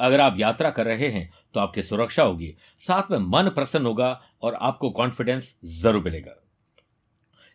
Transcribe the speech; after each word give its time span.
अगर 0.00 0.20
आप 0.20 0.36
यात्रा 0.38 0.70
कर 0.70 0.86
रहे 0.86 1.08
हैं 1.08 1.30
तो 1.54 1.60
आपकी 1.60 1.82
सुरक्षा 1.82 2.22
होगी। 2.22 2.54
साथ 2.78 3.10
में 3.10 3.18
मन 3.18 3.48
प्रसन्न 3.50 3.86
होगा 3.86 4.08
और 4.42 4.54
आपको 4.54 4.90
कॉन्फिडेंस 4.90 5.54
ज़रूर 5.74 6.02
मिलेगा। 6.04 6.32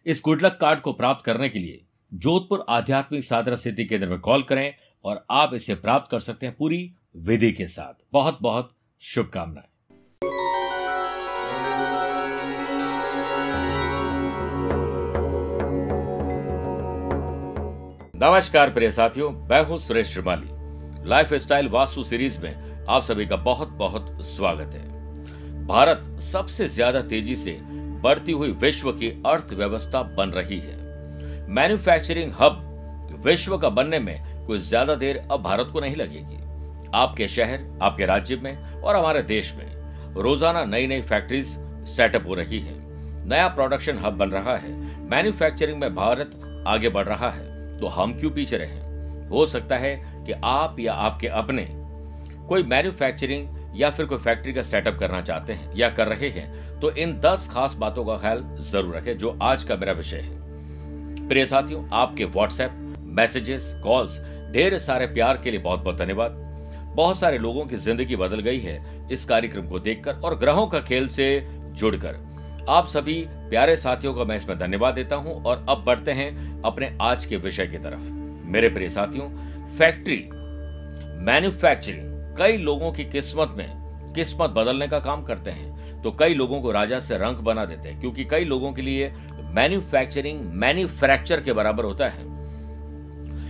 इस 0.05 0.21
गुडलक 0.25 0.57
कार्ड 0.61 0.79
को 0.81 0.93
प्राप्त 0.93 1.25
करने 1.25 1.49
के 1.49 1.59
लिए 1.59 1.81
जोधपुर 2.11 2.65
आध्यात्मिक 2.69 3.23
साधना 3.23 3.55
सिद्धि 3.55 3.85
केंद्र 3.85 4.07
में 4.07 4.19
कॉल 4.19 4.43
करें 4.43 4.73
और 5.05 5.25
आप 5.31 5.53
इसे 5.53 5.75
प्राप्त 5.77 6.11
कर 6.11 6.19
सकते 6.19 6.45
हैं 6.45 6.55
पूरी 6.55 6.79
विधि 7.17 7.51
के 7.51 7.67
साथ। 7.67 7.93
बहुत 8.13 8.39
बहुत 8.41 8.71
शुभकामनाएँ। 9.01 9.67
नमस्कार 18.17 18.73
प्रिय 18.73 18.89
साथियों, 18.91 19.31
मैं 19.31 19.63
हूँ 19.65 19.77
Suresh 19.79 20.07
Shrimali. 20.07 20.50
Life 21.03 21.33
style 21.33 21.67
Vastu 21.67 22.03
series 22.03 22.37
में 22.41 22.85
आप 22.89 23.03
सभी 23.03 23.25
का 23.25 23.35
बहुत 23.35 23.69
बहुत 23.77 24.17
स्वागत 24.25 24.73
है। 24.73 25.65
भारत 25.67 26.03
सबसे 26.21 26.67
ज़्यादा 26.67 27.01
तेज़ी 27.01 27.35
से 27.35 27.57
बढ़ती 28.03 28.31
हुई 28.31 28.51
विश्व 28.61 28.91
की 28.91 29.09
अर्थव्यवस्था 29.25 30.01
बन 30.17 30.29
रही 30.29 30.59
है। 30.59 30.75
मैन्युफैक्चरिंग 31.49 32.33
हब 32.39 33.17
विश्व 33.25 33.57
का 33.57 33.69
बनने 33.69 33.99
में 33.99 34.45
कोई 34.47 34.59
ज़्यादा 34.59 34.95
देर 34.95 35.17
अब 35.31 35.41
भारत 35.43 35.69
को 35.73 35.79
नहीं 35.79 35.95
लगेगी। 35.95 36.37
आपके 36.95 37.27
शहर, 37.27 37.65
आपके 37.81 38.05
राज्य 38.05 38.35
में 38.35 38.81
और 38.81 38.95
हमारे 38.95 39.21
देश 39.23 39.53
में 39.55 40.13
रोज़ाना 40.15 40.63
नई 40.65 40.87
नई 40.87 41.01
फैक्ट्रीज 41.01 41.57
सेटअप 41.87 42.27
हो 42.27 42.35
रही 42.35 42.59
है। 42.59 42.75
नया 43.27 43.47
प्रोडक्शन 43.47 43.97
हब 43.97 44.17
बन 44.17 44.29
रहा 44.29 44.57
है। 44.57 44.71
मैन्युफैक्चरिंग 45.09 45.79
में 45.79 45.93
भारत 45.95 46.63
आगे 46.67 46.89
बढ़ 46.89 47.05
रहा 47.05 47.29
है। 47.29 47.77
तो 47.79 47.87
हम 47.89 48.19
क्यों 48.19 48.31
पीछे 48.31 48.57
रहे? 48.57 48.79
हो 49.29 49.45
सकता 49.45 49.77
है 49.77 50.10
कि 50.25 50.33
आप 50.43 50.79
या 50.79 50.93
आपके 50.93 51.27
अपने 51.27 51.67
कोई 52.47 52.63
मैन्युफैक्चरिंग 52.65 53.47
या 53.75 53.89
फिर 53.89 54.05
कोई 54.05 54.17
फैक्ट्री 54.19 54.53
का 54.53 54.61
सेटअप 54.63 54.97
करना 54.99 55.21
चाहते 55.21 55.53
हैं 55.53 55.75
या 55.75 55.89
कर 55.89 56.07
रहे 56.07 56.29
हैं 56.29 56.79
तो 56.79 56.91
इन 56.93 57.13
दस 57.21 57.47
खास 57.51 57.75
बातों 57.75 58.05
का 58.05 58.17
ख्याल 58.17 58.43
ज़रूर 58.61 58.95
रखें, 58.95 59.17
जो 59.17 59.37
आज 59.41 59.63
का 59.63 59.75
मेरा 59.75 59.91
विषय 59.93 60.17
है। 60.17 61.27
प्रिय 61.27 61.45
साथियों, 61.45 61.83
आपके 61.93 62.25
व्हाट्सएप 62.25 62.71
मैसेजेस 63.11 63.73
कॉल्स 63.83 64.19
ढेर 64.53 64.77
सारे 64.79 65.07
प्यार 65.07 65.37
के 65.37 65.51
लिए 65.51 65.59
बहुत 65.59 65.79
बहुत 65.79 65.97
धन्यवाद। 65.97 66.31
बहुत 66.95 67.19
सारे 67.19 67.37
लोगों 67.37 67.65
की 67.65 67.75
ज़िंदगी 67.77 68.15
बदल 68.15 68.39
गई 68.39 68.59
है 68.59 69.07
इस 69.11 69.25
कार्यक्रम 69.25 69.67
को 69.67 69.79
देखकर 69.79 70.13
और 70.15 70.37
ग्रहों 70.37 70.65
का 70.67 70.79
खेल 70.81 71.07
से 71.09 71.27
जुड़कर। 71.73 72.19
आप 72.69 72.87
सभी 72.87 73.13
प्यारे 73.49 73.75
साथियों 73.75 74.13
का 74.13 74.23
मैं 74.23 74.35
इसमें 74.35 74.57
धन्यवाद 74.59 74.95
देता 74.95 75.15
हूँ 75.15 75.43
और 75.43 75.65
अब 75.69 75.83
बढ़ते 75.85 76.11
हैं 76.13 76.61
अपने 76.63 76.91
आज 77.01 77.25
के 77.25 77.37
विषय 77.37 77.67
की 77.67 77.77
तरफ़। 77.77 78.11
मेरे 78.51 78.69
प्रिय 78.69 78.89
साथियों 78.89 79.29
फैक्ट्री, 79.71 80.17
मैन्युफैक्चरिंग। 81.21 82.35
कई 82.37 82.57
लोगों 82.57 82.91
की 82.91 83.03
किस्मत 83.05 83.53
में 83.57 84.13
किस्मत 84.15 84.49
बदलने 84.49 84.87
का 84.87 84.99
काम 84.99 85.23
करते 85.23 85.51
हैं 85.51 86.01
तो 86.01 86.11
कई 86.11 86.33
लोगों 86.33 86.61
को 86.61 86.71
राजा 86.71 86.99
से 86.99 87.17
रंग 87.17 87.37
बना 87.39 87.65
देते 87.65 87.89
हैं, 87.89 87.99
क्योंकि 87.99 88.25
कई 88.25 88.45
लोगों 88.45 88.71
के 88.73 88.81
लिए 88.81 89.11
मैन्युफैक्चरिंग 89.45 90.41
मैन्युफैक्चर 90.53 91.41
के 91.41 91.53
बराबर 91.53 91.83
होता 91.83 92.07
है। 92.07 92.29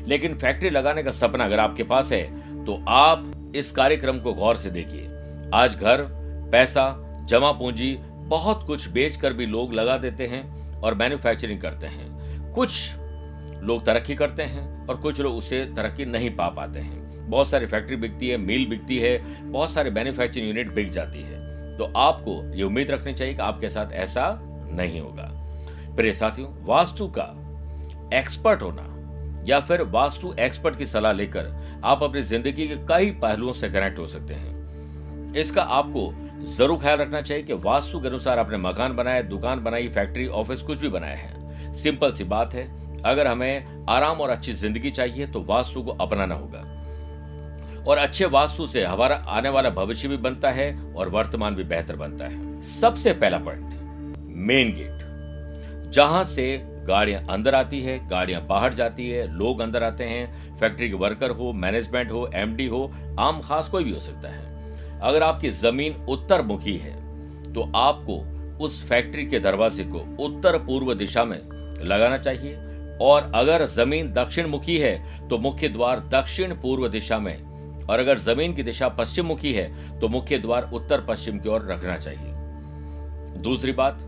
लेकिन 0.07 0.37
फैक्ट्री 0.37 0.69
लगाने 0.69 1.03
का 1.03 1.11
सपना 1.11 1.45
अगर 1.45 1.59
आपके 1.59 1.83
पास 1.83 2.11
है 2.11 2.23
तो 2.65 2.83
आप 2.89 3.51
इस 3.55 3.71
कार्यक्रम 3.71 4.19
को 4.19 4.33
गौर 4.33 4.55
से 4.55 4.69
देखिए। 4.69 5.07
आज 5.53 5.75
घर, 5.75 6.05
पैसा, 6.51 6.95
जमा 7.29 7.51
पूंजी, 7.51 7.97
बहुत 8.27 8.65
कुछ 8.67 8.87
बेचकर 8.89 9.33
भी 9.33 9.45
लोग 9.45 9.73
लगा 9.73 9.97
देते 9.97 10.27
हैं 10.27 10.81
और 10.81 10.93
मैन्युफैक्चरिंग 10.93 11.61
करते 11.61 11.87
हैं। 11.87 12.53
कुछ 12.53 12.91
लोग 13.61 13.85
तरक्की 13.85 14.15
करते 14.15 14.43
हैं 14.43 14.87
और 14.87 14.97
कुछ 14.97 15.19
लोग 15.21 15.35
उसे 15.35 15.63
तरक्की 15.75 16.05
नहीं 16.05 16.29
पा 16.29 16.47
पाते 16.49 16.79
हैं। 16.79 17.29
बहुत 17.29 17.49
सारी 17.49 17.65
फैक्ट्री 17.65 17.95
बिकती 17.95 18.29
है, 18.29 18.37
मिल 18.37 18.65
बिकती 18.69 18.97
है, 18.97 19.17
बहुत 19.43 19.71
सारे 19.71 19.91
मैन्युफैक्चरिंग 19.91 20.47
यूनिट 20.47 20.73
बिक 20.73 20.89
जाती 20.89 21.21
है। 21.21 21.39
तो 21.77 21.91
आपको 21.97 22.41
ये 22.55 22.63
उम्मीद 22.63 22.91
रखनी 22.91 23.13
चाहिए 23.13 23.33
कि 23.33 23.41
आपके 23.41 23.69
साथ 23.69 23.91
ऐसा 23.95 24.39
नहीं 24.71 25.01
होगा। 25.01 25.29
प्रिय 25.95 26.13
साथियों, 26.13 26.49
वास्तु 26.63 27.07
का 27.17 27.27
एक्सपर्ट 28.13 28.61
होना 28.61 28.87
या 29.47 29.59
फिर 29.59 29.81
वास्तु 29.81 30.33
एक्सपर्ट 30.39 30.77
की 30.77 30.85
सलाह 30.85 31.11
लेकर 31.11 31.47
आप 31.83 32.03
अपनी 32.03 32.21
ज़िंदगी 32.21 32.67
के 32.67 32.75
कई 32.87 33.11
पहलुओं 33.21 33.53
से 33.53 33.69
कनेक्ट 33.69 33.99
हो 33.99 34.07
सकते 34.07 34.33
हैं। 34.33 35.33
इसका 35.33 35.61
आपको 35.61 36.11
ज़रूर 36.47 36.79
ख्याल 36.79 36.97
रखना 36.97 37.21
चाहिए 37.21 37.43
कि 37.43 37.53
वास्तु 37.53 37.99
के 37.99 38.07
अनुसार 38.07 38.39
आपने 38.39 38.57
मकान 38.57 38.95
बनाया, 38.95 39.21
दुकान 39.21 39.63
बनाई 39.63 39.87
फैक्ट्री 39.89 40.27
ऑफ़िस 40.27 40.61
कुछ 40.61 40.79
भी 40.79 40.89
बनाया 40.89 41.15
है। 41.15 41.73
सिंपल 41.73 42.11
सी 42.11 42.23
बात 42.25 42.53
है 42.53 42.63
अगर 43.05 43.27
हमें 43.27 43.85
आराम 43.89 44.21
और 44.21 44.29
अच्छी 44.29 44.53
ज़िंदगी 44.53 44.91
चाहिए 44.91 45.27
तो 45.27 45.43
वास्तु 45.43 45.81
को 45.83 45.91
अपनाना 45.93 46.35
होगा। 46.35 46.59
और 47.83 47.97
अच्छे 47.97 48.25
वास्तु 48.27 48.67
से 48.67 48.83
हमारा 48.83 49.15
आने 49.29 49.49
वाला 49.49 49.69
भविष्य 49.71 50.07
भी 50.07 50.17
बनता 50.19 50.49
है 50.51 50.73
और 50.93 51.09
वर्तमान 51.09 51.55
भी 51.55 51.63
बेहतर 51.65 51.95
बनता 51.95 52.25
है। 52.25 52.61
सबसे 52.63 53.13
पहला 53.13 53.37
पॉइंट 53.39 54.19
मेन 54.39 54.73
गेट 54.73 55.91
जहाँ 55.91 56.23
से 56.23 56.45
गाड़ियाँ 56.87 57.21
अंदर 57.29 57.55
आती 57.55 57.79
है, 57.81 57.97
गाड़ियाँ 58.09 58.45
बाहर 58.47 58.73
जाती 58.73 59.09
है, 59.09 59.25
लोग 59.29 59.59
अंदर 59.59 59.83
आते 59.83 60.03
हैं 60.03 60.57
फैक्ट्री 60.59 60.89
के 60.89 60.95
वर्कर 60.95 61.31
हो 61.31 61.51
मैनेजमेंट 61.53 62.11
हो 62.11 62.29
एमडी 62.35 62.67
हो, 62.67 62.91
आम 63.19 63.41
खास 63.41 63.69
कोई 63.69 63.83
भी 63.83 63.91
हो 63.91 63.99
सकता 64.01 64.29
है। 64.29 64.99
अगर 65.01 65.23
आपकी 65.23 65.49
ज़मीन 65.51 66.05
उत्तर 66.09 66.41
मुखी 66.43 66.77
है 66.77 66.93
तो 67.53 67.71
आपको 67.75 68.17
उस 68.65 68.83
फैक्ट्री 68.87 69.25
के 69.25 69.39
दरवाजे 69.39 69.83
को 69.85 69.99
उत्तर 70.25 70.57
पूर्व 70.59 70.93
दिशा 70.93 71.23
में 71.25 71.39
लगाना 71.83 72.17
चाहिए 72.19 72.55
और 73.01 73.31
अगर 73.35 73.65
ज़मीन 73.65 74.11
दक्षिण 74.13 74.47
मुखी 74.47 74.77
है 74.77 75.27
तो 75.29 75.37
मुख्य 75.37 75.69
द्वार 75.69 75.99
दक्षिण 76.09 76.53
पूर्व 76.53 76.87
दिशा 76.87 77.17
में। 77.19 77.85
और 77.85 77.99
अगर 77.99 78.19
ज़मीन 78.19 78.53
की 78.53 78.63
दिशा 78.63 78.87
पश्चिम 78.89 79.25
मुखी 79.25 79.53
है 79.53 79.99
तो 79.99 80.07
मुख्य 80.07 80.37
द्वार 80.37 80.69
उत्तर 80.73 81.01
पश्चिम 81.01 81.39
की 81.39 81.49
ओर 81.49 81.67
रखना 81.71 81.97
चाहिए। 81.97 83.39
दूसरी 83.41 83.71
बात, 83.71 83.99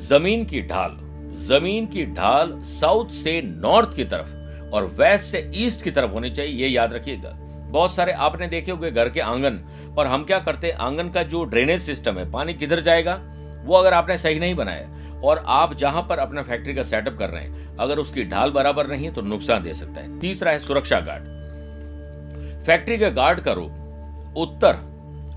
ज़मीन 0.00 0.44
की 0.44 0.62
ढाल। 0.62 0.98
ज़मीन 1.38 1.86
की 1.86 2.04
ढाल 2.06 2.52
साउथ 2.64 3.10
से 3.14 3.40
नॉर्थ 3.42 3.94
की 3.96 4.04
तरफ़ 4.04 4.74
और 4.74 4.86
वेस्ट 4.98 5.24
से 5.24 5.50
ईस्ट 5.56 5.82
की 5.82 5.90
तरफ़ 5.90 6.10
होनी 6.10 6.30
चाहिए, 6.30 6.54
ये 6.54 6.68
याद 6.68 6.92
रखिएगा। 6.92 7.30
बहुत 7.70 7.94
सारे 7.94 8.12
आपने 8.12 8.46
देखे 8.46 8.70
होंगे 8.70 8.90
घर 8.90 9.08
के 9.08 9.20
आँगन 9.20 9.60
और 9.98 10.06
हम 10.06 10.24
क्या 10.24 10.38
करते 10.38 10.66
हैं? 10.66 10.74
आँगन 10.76 11.08
का 11.08 11.22
जो 11.22 11.44
ड्रेनेज 11.44 11.80
सिस्टम 11.80 12.18
है, 12.18 12.30
पानी 12.32 12.54
किधर 12.54 12.80
जाएगा? 12.80 13.20
वो 13.64 13.74
अगर 13.74 13.94
आपने 13.94 14.18
सही 14.18 14.38
नहीं 14.38 14.54
बनाया 14.54 14.88
और 15.24 15.42
आप 15.46 15.74
जहाँ 15.74 16.02
पर 16.02 16.18
अपना 16.18 16.42
फैक्ट्री 16.42 16.74
का 16.74 16.82
सेटअप 16.82 17.16
कर 17.18 17.30
रहे 17.30 17.42
हैं, 17.42 17.76
अगर 17.76 17.98
उसकी 17.98 18.24
ढाल 18.24 18.50
बराबर 18.50 18.86
नहीं 18.86 19.10
तो 19.10 19.22
नुकसान 19.22 19.62
दे 19.62 19.74
सकता 19.74 20.00
है। 20.00 20.18
तीसरा 20.20 20.50
है 20.50 20.58
सुरक्षा 20.58 21.00
गार्ड। 21.00 21.34
फैक्ट्री 22.66 22.98
के 22.98 23.10
गार्ड 23.10 23.40
का 23.40 23.52
रूप 23.52 24.34
उत्तर 24.36 24.78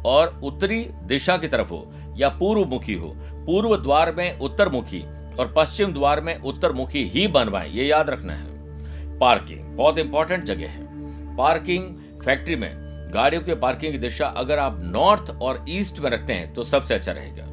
और 0.06 0.40
उत्तरी 0.44 0.80
दिशा 1.04 1.38
की 1.38 1.48
तरफ़ 1.48 1.70
हो 1.70 1.86
या 2.18 2.30
पूर्व 2.30 2.66
मुखी 2.66 2.94
हो। 2.94 3.14
पूर्व 3.18 3.76
द्वार 3.78 4.12
में 4.12 4.40
उत्तर 4.40 4.70
मुखी 4.70 5.02
और 5.40 5.54
पश्चिम 5.58 5.94
द्वार 5.94 6.22
में 6.22 6.38
उत्तर 6.38 6.72
मुखी 6.72 7.04
ही 7.06 7.28
बनवाए, 7.28 7.70
ये 7.70 7.86
याद 7.86 8.10
रखना 8.10 8.34
है। 8.34 9.18
पार्किंग, 9.20 9.60
बहुत 9.78 10.00
इंपॉर्टेंट 10.00 10.44
जगह 10.44 10.70
है। 10.70 11.36
पार्किंग, 11.38 11.96
फैक्ट्री 12.22 12.56
में 12.56 12.72
गाड़ियों 13.14 13.42
के 13.42 13.56
पार्किंग 13.56 13.92
की 13.92 13.98
दिशा 13.98 14.28
अगर 14.28 14.60
आप 14.60 14.80
नॉर्थ 14.84 15.30
और 15.42 15.66
ईस्ट 15.70 16.00
में 16.00 16.10
रखते 16.10 16.34
हैं 16.34 16.54
तो 16.54 16.64
सबसे 16.64 16.94
अच्छा 16.94 17.12
रहेगा। 17.12 17.44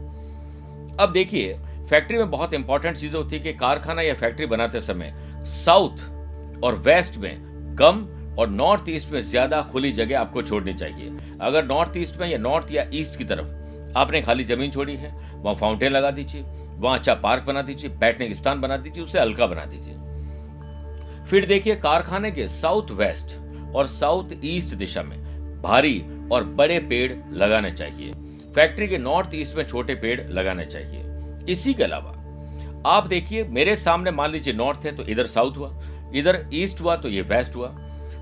अब 1.05 1.13
देखिए 1.13 1.57
फैक्ट्री 1.91 2.19
में 2.19 2.31
बहुत 2.31 2.55
इंपॉर्टेंट 2.55 2.97
चीज़ 2.97 3.17
होती 3.17 3.37
है 3.37 3.43
कि 3.43 3.53
कारखाना 3.53 4.03
या 4.03 4.15
फैक्ट्री 4.15 4.47
बनाते 4.47 4.81
समय 4.81 5.13
साउथ 5.47 6.05
और 6.65 6.75
वेस्ट 6.87 7.17
में 7.17 7.77
कम 7.79 8.07
और 8.39 8.49
नॉर्थ 8.51 8.89
ईस्ट 8.89 9.13
में 9.13 9.21
ज़्यादा 9.21 9.61
खुली 9.63 9.93
जगह 9.93 10.21
आपको 10.21 10.43
छोड़नी 10.43 10.75
चाहिए। 10.75 11.37
अगर 11.41 11.65
नॉर्थ 11.65 11.97
ईस्ट 11.97 12.21
में 12.21 12.29
या 12.29 12.39
नॉर्थ 12.39 12.73
या 12.73 12.85
ईस्ट 12.95 13.19
की 13.19 13.25
तरफ़ 13.25 13.95
आपने 13.99 14.21
खाली 14.23 14.45
ज़मीन 14.45 14.71
छोड़ी 14.71 14.97
है, 14.97 15.11
वहाँ 15.35 15.55
फाउंटेन 15.57 15.93
लगा 15.93 16.11
दीजिए, 16.11 16.43
वहाँ 16.77 16.99
अच्छा 16.99 17.15
पार्क 17.15 17.43
बना 17.43 17.63
दीजिए, 17.63 17.91
बैठने 17.91 18.29
का 18.29 18.35
स्थान 18.35 18.61
बना 18.61 18.77
दीजिए, 18.77 19.05
उसे 19.05 19.21
हल्का 19.21 19.47
बना 19.47 19.65
दीजिए। 19.65 19.95
फिर 21.27 21.47
देखिए 21.47 21.77
कारखाने 21.77 22.31
के 22.31 22.49
साउथ 22.49 22.91
वेस्ट 22.91 23.37
और 23.77 23.87
साउथ 23.87 24.39
ईस्ट 24.45 24.75
दिशा 24.75 25.03
में 25.03 25.19
भारी 25.63 25.99
और 26.33 26.45
बड़े 26.45 26.79
पेड़ 26.81 27.13
लगाने 27.33 27.71
चाहिए। 27.71 28.13
फैक्ट्री 28.55 28.89
के 28.89 28.99
नॉर्थ 28.99 29.35
ईस्ट 29.35 29.57
में 29.57 29.67
छोटे 29.67 29.95
पेड़ 29.95 30.21
लगाने 30.23 30.65
चाहिए। 30.67 31.03
इसी 31.49 31.75
के 31.75 31.85
अलावा, 31.85 32.13
आप 32.87 33.07
देखिए, 33.07 33.45
मेरे 33.45 33.77
सामने 33.77 34.11
मान 34.11 34.31
लीजिए 34.31 34.55
नॉर्थ 34.55 34.85
है 34.87 34.95
तो 34.97 35.05
इधर 35.05 35.27
साउथ 35.27 35.57
हुआ, 35.57 35.71
इधर 36.15 36.45
ईस्ट 36.55 36.81
हुआ 36.81 36.97
तो 36.97 37.09
ये 37.09 37.23
वेस्ट 37.25 37.57
हुआ 37.57 37.69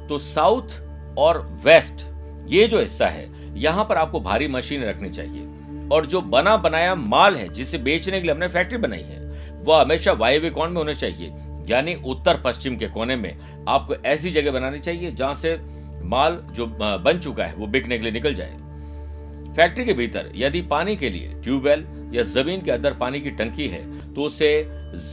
तो 0.09 0.19
साउथ 0.21 1.17
और 1.19 1.41
वेस्ट 1.65 2.05
ये 2.49 2.67
जो 2.69 2.81
हिस्सा 2.81 3.07
है, 3.07 3.29
यहाँ 3.59 3.85
पर 3.85 3.97
आपको 3.97 4.21
भारी 4.21 4.49
मशीन 4.49 4.85
रखनी 4.85 5.11
चाहिए, 5.11 5.89
और 5.93 6.07
जो 6.07 6.21
बना 6.23 6.57
बनाया 6.57 6.95
माल 6.95 7.37
है, 7.37 7.49
जिसे 7.49 7.79
बेचने 7.79 8.19
के 8.19 8.23
लिए 8.23 8.33
हमने 8.33 8.49
फैक्ट्री 8.49 8.79
बनाई 8.79 9.03
है, 9.03 9.19
वह 9.65 9.81
हमेशा 9.81 10.13
वायव्य 10.15 10.51
कोण 10.51 10.71
में 10.71 10.77
होने 10.77 10.95
चाहिए, 10.95 11.33
यानी 11.69 11.95
उत्तर 12.07 12.41
पश्चिम 12.45 12.77
के 12.77 12.87
कोने 12.89 13.17
में 13.17 13.65
आपको 13.69 13.95
ऐसी 14.07 14.31
जगह 14.31 14.53
बनानी 14.53 14.79
चाहिए, 14.81 15.13
जहाँ 15.13 15.35
से 15.35 15.57
माल 16.05 16.37
जो 16.51 16.67
बन 16.77 17.19
चुका 17.19 17.45
है, 17.45 17.55
वो 17.55 17.67
बिकने 17.67 17.99
के 17.99 18.03
लिए 18.03 18.13
निकल 18.13 18.35
जाए। 18.35 19.55
फैक्ट्री 19.57 19.85
के 19.85 19.93
भीतर, 19.93 20.31
यदि 20.37 20.63
पानी 20.63 20.97
के 20.97 21.11
लिए 21.11 21.35
ट्यूबवेल 21.43 21.85
या 22.15 22.23
ज़मीन 22.25 22.63
के 22.63 22.71
अंदर 22.71 22.93
पानी 22.95 23.21
की 23.21 23.31
टंकी 23.33 23.69
है 23.69 23.83
तो 24.15 24.23
उसे 24.23 24.51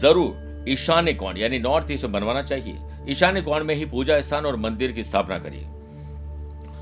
ज़रूर 0.02 0.66
ईशान्य 0.70 1.14
कोण, 1.14 1.38
यानी 1.38 1.60
नॉर्थ 1.60 1.92
ईस्ट 1.92 2.06
बनवाना 2.08 2.42
चाहिए। 2.44 2.78
ईशान्य 3.10 3.42
कोण 3.42 3.64
में 3.64 3.74
ही 3.76 3.86
पूजा 3.88 4.20
स्थान 4.22 4.46
और 4.46 4.56
मंदिर 4.58 4.92
की 4.92 5.04
स्थापना 5.04 5.38
करिए। 5.40 5.68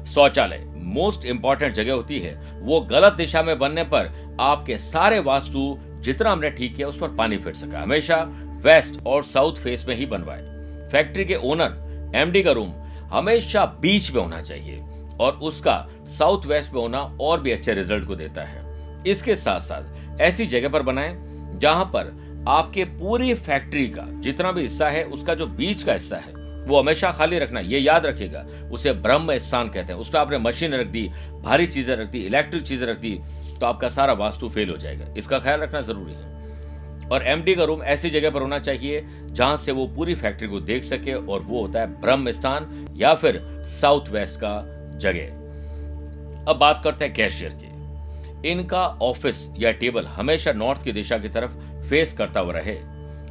शौचालय 0.05 0.63
मोस्ट 0.93 1.25
इंपॉर्टेंट 1.25 1.75
जगह 1.75 1.93
होती 1.93 2.19
है। 2.19 2.33
वो 2.61 2.79
गलत 2.81 3.13
दिशा 3.13 3.43
में 3.43 3.57
बनने 3.59 3.83
पर 3.85 4.11
आपके 4.39 4.77
सारे 4.77 5.19
वास्तु 5.21 5.77
जितना 6.01 6.31
हमने 6.31 6.49
ठीक 6.49 6.75
किया, 6.75 6.87
उस 6.87 6.97
पर 6.97 7.15
पानी 7.15 7.37
फिर 7.37 7.53
सका। 7.53 7.81
हमेशा 7.81 8.17
वेस्ट 8.63 8.99
और 9.05 9.23
साउथ 9.23 9.55
फेस 9.55 9.85
में 9.87 9.95
ही 9.95 10.05
बनवाए। 10.05 10.89
फैक्ट्री 10.91 11.25
के 11.25 11.35
ओनर 11.35 12.11
एमडी 12.15 12.41
का 12.43 12.51
रूम 12.51 12.71
हमेशा 13.11 13.65
बीच 13.81 14.11
में 14.11 14.21
होना 14.21 14.41
चाहिए 14.41 14.79
और 15.19 15.39
उसका 15.43 15.85
साउथ 16.09 16.45
वेस्ट 16.45 16.73
में 16.73 16.81
होना 16.81 16.99
और 17.21 17.41
भी 17.41 17.51
अच्छे 17.51 17.73
रिज़ल्ट 17.73 18.07
को 18.07 18.15
देता 18.15 18.43
है। 18.43 18.67
इसके 19.07 19.35
साथ 19.35 19.59
साथ 19.61 19.98
ऐसी 20.19 20.45
जगह 20.45 20.69
पर 20.69 20.81
बनाएँ 20.81 21.15
जहाँ 21.59 21.85
पर 21.85 22.17
आपके 22.47 22.83
पूरी 22.83 23.33
फैक्ट्री 23.35 23.87
का 23.87 24.05
जितना 24.21 24.51
भी 24.51 24.61
हिस्सा 24.61 24.89
है, 24.89 25.03
उसका 25.03 25.33
जो 25.33 25.47
बीच 25.47 25.83
का 25.83 25.93
हिस्सा 25.93 26.17
है, 26.17 26.33
वो 26.65 26.79
हमेशा 26.79 27.11
खाली 27.11 27.39
रखना 27.39 27.59
ये 27.59 27.79
याद 27.79 28.05
रखेगा 28.05 28.45
उसे 28.71 28.93
ब्रह्म 28.95 29.37
स्थान 29.37 29.69
कहते 29.69 29.93
हैं। 29.93 29.99
उस 29.99 30.09
पर 30.09 30.17
आपने 30.17 30.37
मशीन 30.37 30.73
रख 30.73 30.87
दी, 30.87 31.07
भारी 31.43 31.67
चीज़ें 31.67 31.95
रख 31.95 32.07
दी, 32.07 32.19
इलेक्ट्रिक 32.19 32.63
चीज़ें 32.63 32.87
रख 32.87 32.97
दी 32.97 33.19
तो 33.59 33.65
आपका 33.65 33.89
सारा 33.89 34.13
वास्तु 34.15 34.49
फेल 34.49 34.69
हो 34.69 34.77
जाएगा। 34.77 35.13
इसका 35.17 35.39
ख्याल 35.39 35.59
रखना 35.59 35.81
ज़रूरी 35.81 36.13
है। 36.13 37.07
और 37.09 37.23
एमडी 37.23 37.55
का 37.55 37.63
रूम 37.63 37.81
ऐसी 37.83 38.09
जगह 38.09 38.29
पर 38.29 38.41
होना 38.41 38.59
चाहिए 38.59 39.05
जहाँ 39.25 39.57
से 39.57 39.71
वो 39.71 39.87
पूरी 39.87 40.15
फैक्ट्री 40.15 40.47
को 40.47 40.59
देख 40.61 40.83
सके 40.83 41.13
और 41.13 41.41
वो 41.41 41.61
होता 41.61 41.79
है 41.79 42.01
ब्रह्म 42.01 42.31
स्थान 42.31 42.87
या 42.97 43.13
फिर 43.15 43.39
साउथ 43.71 44.09
वेस्ट 44.09 44.39
का 44.39 44.61
जगह। 44.97 45.37
अब 46.47 46.57
बात 46.57 46.81
करते 46.83 47.05
हैं 47.05 47.13
कैशियर 47.13 47.51
की। 47.53 47.68
इनका 48.45 48.87
ऑफ़िस 49.01 49.49
या 49.57 49.71
टेबल 49.71 50.05
हमेशा 50.05 50.51
नॉर्थ 50.51 50.83
की 50.83 50.91
दिशा 50.91 51.17
की 51.17 51.29
तरफ़ 51.29 51.51
फेस 51.89 52.13
करता 52.13 52.39
हुआ 52.39 52.53
रहे। 52.53 52.75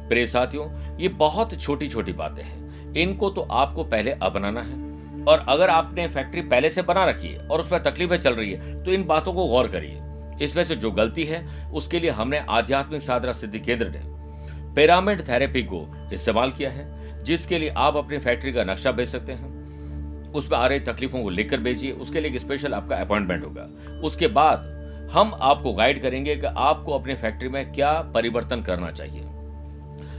प्रिय 0.09 0.27
साथियों, 0.27 0.97
ये 0.99 1.07
बहुत 1.07 1.61
छोटी 1.61 1.87
छोटी 1.87 2.13
बातें 2.13 2.43
हैं। 2.43 2.93
इनको 2.93 3.29
तो 3.29 3.41
आपको 3.41 3.83
पहले 3.83 4.11
अपनाना 4.11 4.61
है। 4.61 4.87
और 5.25 5.45
अगर 5.49 5.69
आपने 5.69 6.07
फैक्ट्री 6.07 6.41
पहले 6.41 6.69
से 6.69 6.81
बना 6.81 7.05
रखी 7.05 7.27
है 7.27 7.39
और 7.39 7.59
उसमें 7.59 7.81
तकलीफें 7.83 8.17
चल 8.17 8.33
रही 8.33 8.51
है 8.51 8.83
तो 8.83 8.91
इन 8.91 9.03
बातों 9.03 9.33
को 9.33 9.47
गौर 9.47 9.67
करिए। 9.67 10.01
इसमें 10.41 10.63
से 10.63 10.75
जो 10.75 10.91
गलती 10.91 11.23
है, 11.23 11.71
उसके 11.71 11.99
लिए 11.99 12.09
हमने 12.09 12.37
आध्यात्मिक 12.39 13.01
साधना 13.01 13.31
सिद्धि 13.31 13.59
केंद्र 13.59 13.89
ने 13.89 14.01
पिरामिड 14.75 15.21
थेरेपी 15.21 15.63
को 15.63 16.09
इस्तेमाल 16.13 16.51
किया 16.51 16.69
है, 16.69 17.23
जिसके 17.23 17.59
लिए 17.59 17.69
आप 17.69 17.95
अपनी 17.95 18.17
फैक्ट्री 18.17 18.53
का 18.53 18.63
नक्शा 18.63 18.91
भेज 18.91 19.07
सकते 19.07 19.31
हैं। 19.31 20.31
उसमें 20.31 20.57
आ 20.57 20.67
रही 20.67 20.79
तकलीफों 20.79 21.23
को 21.23 21.29
लिखकर 21.29 21.57
भेजिए। 21.57 21.91
उसके 21.91 22.21
लिए 22.21 22.31
एक 22.31 22.39
स्पेशल 22.39 22.73
आपका 22.73 22.95
अपॉइंटमेंट 22.95 23.45
होगा। 23.45 23.67
उसके 24.03 24.27
बाद 24.27 24.78
हम 25.11 25.33
आपको 25.41 25.73
गाइड 25.73 26.01
करेंगे 26.01 26.35
कि 26.35 26.47
आपको 26.47 26.93
अपनी 26.93 27.13
फैक्ट्री 27.15 27.49
में 27.49 27.71
क्या 27.73 27.91
परिवर्तन 28.15 28.61
करना 28.61 28.91
चाहिए। 28.91 29.21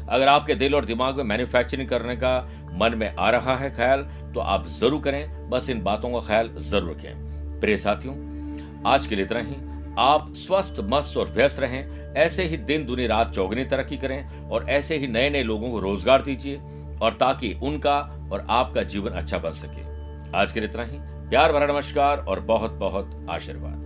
अगर 0.08 0.28
आपके 0.28 0.54
दिल 0.54 0.74
और 0.74 0.84
दिमाग 0.84 1.16
में 1.16 1.24
मैन्युफैक्चरिंग 1.24 1.88
करने 1.88 2.16
का 2.16 2.38
मन 2.74 2.94
में 2.94 3.14
आ 3.14 3.28
रहा 3.30 3.56
है 3.56 3.70
ख्याल 3.70 4.02
तो 4.34 4.40
आप 4.40 4.66
ज़रूर 4.68 5.00
करें। 5.00 5.50
बस 5.50 5.68
इन 5.70 5.82
बातों 5.82 6.10
का 6.10 6.20
ख्याल 6.26 6.50
ज़रूर 6.60 6.90
रखें। 6.90 7.60
प्रिय 7.60 7.76
साथियों, 7.76 8.14
आज 8.86 9.06
के 9.06 9.14
लिए 9.14 9.24
इतना 9.24 9.40
ही। 9.40 9.56
आप 9.98 10.32
स्वस्थ, 10.36 10.80
मस्त 10.84 11.16
और 11.16 11.28
व्यस्त 11.28 11.60
रहें। 11.60 12.14
ऐसे 12.16 12.44
ही 12.44 12.56
दिन, 12.58 12.84
दुनी, 12.86 13.06
रात 13.06 13.30
चौगनी 13.30 13.64
तरक्की 13.64 13.96
करें 13.96 14.48
और 14.48 14.66
ऐसे 14.70 14.96
ही 14.96 15.06
नए 15.08 15.28
नए 15.30 15.42
लोगों 15.42 15.70
को 15.70 15.80
रोज़गार 15.80 16.22
दीजिए 16.22 16.56
और 17.02 17.12
ताकि 17.12 17.52
उनका 17.62 17.98
और 18.32 18.46
आपका 18.50 18.82
जीवन 18.84 19.10
अच्छा 19.12 19.38
बन 19.38 19.52
सके। 19.56 19.82
आज 20.32 20.52
के 20.52 20.60
लिए 20.60 20.68
इतना 20.68 20.84
ही। 20.84 20.98
प्यार 21.30 21.52
भरा 21.52 21.66
नमस्कार 21.66 22.18
और 22.18 22.40
बहुत 22.42 22.72
बहुत 22.72 23.26
आशीर्वाद। 23.30 23.84